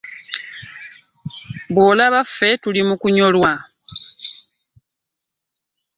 Bw'olaba 1.73 2.19
ffe 2.27 2.49
tuli 2.61 2.81
mukunyolwa. 2.89 3.51